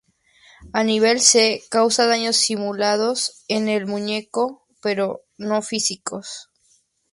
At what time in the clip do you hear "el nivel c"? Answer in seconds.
0.79-1.61